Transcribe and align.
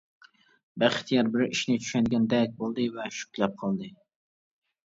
بەختىيار 0.83 1.29
بىر 1.35 1.43
ئىشنى 1.47 1.77
چۈشەنگەندەك 1.83 2.57
بولدى 2.63 2.89
ۋە 2.97 3.07
شۈكلەپ 3.19 3.55
قالدى. 3.63 3.93